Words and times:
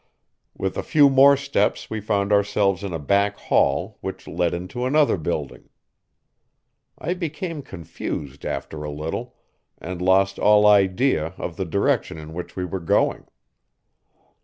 With 0.57 0.77
a 0.77 0.81
few 0.81 1.11
more 1.11 1.37
steps 1.37 1.87
we 1.87 2.01
found 2.01 2.33
ourselves 2.33 2.83
in 2.83 2.91
a 2.91 2.97
back 2.97 3.37
hall 3.37 3.99
which 4.01 4.27
led 4.27 4.51
into 4.51 4.87
another 4.87 5.15
building. 5.15 5.69
I 6.97 7.13
became 7.13 7.61
confused 7.61 8.43
after 8.43 8.81
a 8.81 8.89
little, 8.89 9.35
and 9.77 10.01
lost 10.01 10.39
all 10.39 10.65
idea 10.65 11.35
of 11.37 11.55
the 11.55 11.65
direction 11.65 12.17
in 12.17 12.33
which 12.33 12.55
we 12.55 12.65
were 12.65 12.79
going. 12.79 13.27